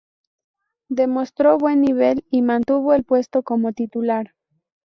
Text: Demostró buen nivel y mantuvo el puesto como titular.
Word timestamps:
Demostró 0.89 1.59
buen 1.59 1.79
nivel 1.81 2.25
y 2.31 2.41
mantuvo 2.41 2.95
el 2.95 3.03
puesto 3.03 3.43
como 3.43 3.71
titular. 3.71 4.33